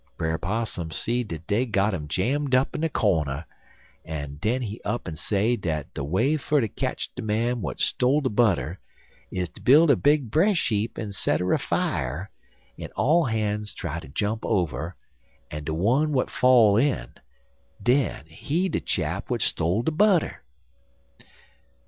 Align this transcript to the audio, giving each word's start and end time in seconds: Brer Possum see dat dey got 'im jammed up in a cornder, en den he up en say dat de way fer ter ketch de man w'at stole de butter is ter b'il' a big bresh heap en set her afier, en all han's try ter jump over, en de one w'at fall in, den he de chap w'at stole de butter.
Brer 0.17 0.39
Possum 0.39 0.89
see 0.89 1.23
dat 1.23 1.45
dey 1.45 1.63
got 1.67 1.93
'im 1.93 2.07
jammed 2.07 2.55
up 2.55 2.73
in 2.73 2.83
a 2.83 2.89
cornder, 2.89 3.45
en 4.03 4.37
den 4.41 4.63
he 4.63 4.81
up 4.83 5.07
en 5.07 5.15
say 5.15 5.55
dat 5.55 5.93
de 5.93 6.03
way 6.03 6.37
fer 6.37 6.59
ter 6.59 6.67
ketch 6.69 7.13
de 7.13 7.21
man 7.21 7.61
w'at 7.61 7.79
stole 7.79 8.19
de 8.21 8.27
butter 8.31 8.79
is 9.29 9.47
ter 9.49 9.61
b'il' 9.61 9.91
a 9.91 9.95
big 9.95 10.31
bresh 10.31 10.69
heap 10.69 10.97
en 10.97 11.11
set 11.11 11.39
her 11.39 11.45
afier, 11.53 12.29
en 12.79 12.89
all 12.95 13.25
han's 13.25 13.75
try 13.75 13.99
ter 13.99 14.07
jump 14.07 14.43
over, 14.43 14.95
en 15.51 15.63
de 15.65 15.71
one 15.71 16.07
w'at 16.07 16.31
fall 16.31 16.77
in, 16.77 17.13
den 17.79 18.25
he 18.25 18.69
de 18.69 18.79
chap 18.79 19.25
w'at 19.27 19.43
stole 19.43 19.83
de 19.83 19.91
butter. 19.91 20.43